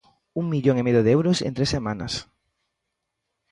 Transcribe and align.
Un 0.39 0.45
millón 0.53 0.75
e 0.77 0.85
medio 0.87 1.05
de 1.05 1.11
euros 1.17 1.37
en 1.47 1.53
tres 1.57 1.69
semanas. 1.75 2.13